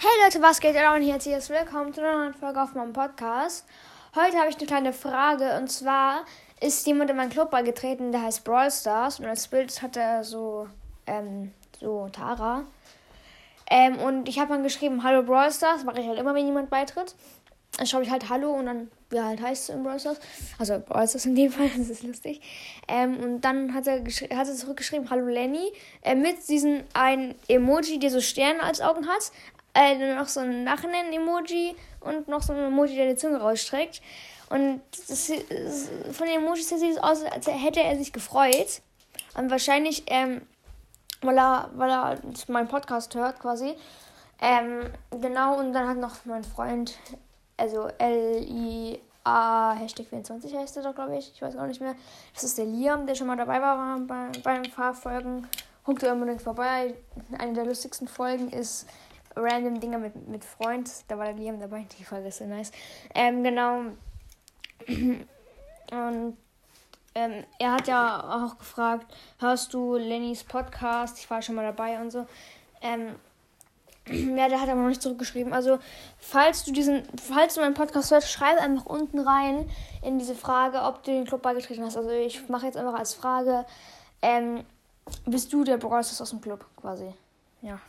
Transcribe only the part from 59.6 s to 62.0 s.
Dinger mit, mit Freund. Da war der Liam dabei.